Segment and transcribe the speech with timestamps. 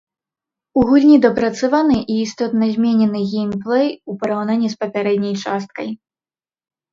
[0.79, 5.89] У гульні дапрацаваны і істотна зменены геймплэй у параўнанні з папярэдняй часткай.